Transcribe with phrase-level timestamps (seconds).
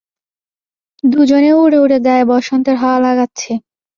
[1.03, 3.51] দুজনে উড়ে উড়ে গায়ে বসন্তের হাওয়া লাগাচ্ছে।